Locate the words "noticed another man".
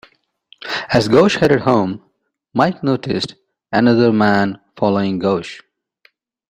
2.83-4.59